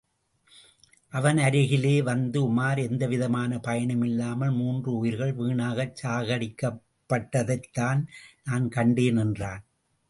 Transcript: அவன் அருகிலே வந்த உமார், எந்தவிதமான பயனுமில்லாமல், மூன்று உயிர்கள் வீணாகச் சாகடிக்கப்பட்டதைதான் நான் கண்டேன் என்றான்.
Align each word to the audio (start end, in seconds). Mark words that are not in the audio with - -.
அவன் 1.13 1.37
அருகிலே 1.37 2.01
வந்த 2.01 2.39
உமார், 2.39 2.79
எந்தவிதமான 2.89 3.59
பயனுமில்லாமல், 3.67 4.53
மூன்று 4.55 4.91
உயிர்கள் 4.97 5.33
வீணாகச் 5.33 5.95
சாகடிக்கப்பட்டதைதான் 6.03 8.01
நான் 8.43 8.67
கண்டேன் 8.69 9.17
என்றான். 9.17 9.63